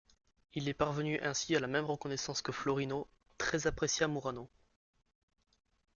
[0.55, 3.07] Il est parvenu ainsi à la même reconnaissance que Florino,
[3.37, 4.49] très apprécié à Murano.